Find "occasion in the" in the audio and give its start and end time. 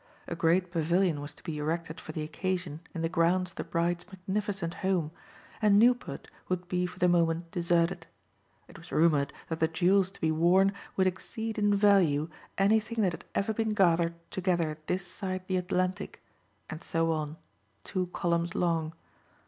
2.23-3.07